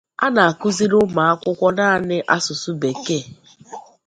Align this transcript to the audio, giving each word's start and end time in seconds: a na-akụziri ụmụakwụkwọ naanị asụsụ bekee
a 0.25 0.27
na-akụziri 0.35 0.95
ụmụakwụkwọ 1.03 1.67
naanị 1.77 2.17
asụsụ 2.35 2.71
bekee 2.81 3.23